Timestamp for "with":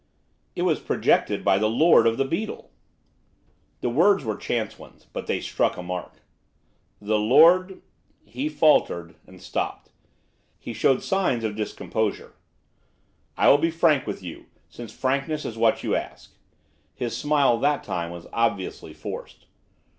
14.07-14.23